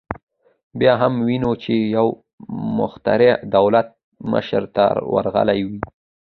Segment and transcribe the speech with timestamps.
[0.79, 2.07] بیا هم وینو چې یو
[2.79, 3.87] مخترع دولت
[4.31, 5.71] مشر ته ورغلی و